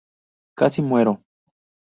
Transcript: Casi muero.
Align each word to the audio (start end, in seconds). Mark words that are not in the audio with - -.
Casi 0.57 0.81
muero. 0.81 1.21